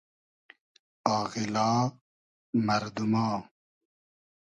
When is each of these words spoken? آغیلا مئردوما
آغیلا 1.17 1.71
مئردوما 2.65 3.27